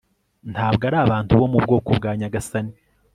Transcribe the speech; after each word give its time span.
Ntabwo 0.53 0.83
ari 0.89 0.97
abantu 1.05 1.31
bo 1.39 1.45
mu 1.51 1.59
bwoko 1.63 1.89
bwa 1.99 2.11
nyagasani 2.19 2.73